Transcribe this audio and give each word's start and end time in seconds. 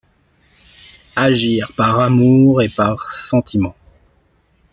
Agir 1.15 1.73
par 1.77 1.99
amour 1.99 2.63
et 2.63 2.69
par 2.69 2.99
sentiment 3.01 3.75